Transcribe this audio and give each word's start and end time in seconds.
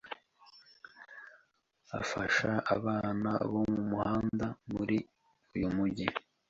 afasha 1.99 2.51
abana 2.75 3.29
bo 3.51 3.61
mu 3.73 3.81
muhanda 3.91 4.47
muri 4.71 4.97
uyu 5.55 5.69
mujyi. 5.75 6.07